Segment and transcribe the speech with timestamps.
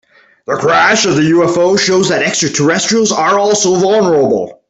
[0.47, 4.59] The crash of the UFO shows that extraterrestrials are also vulnerable.